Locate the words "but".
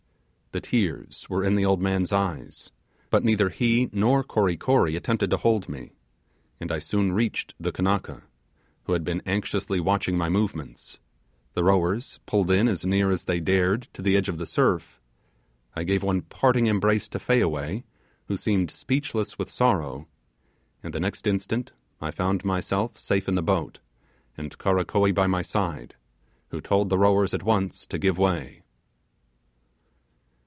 3.09-3.23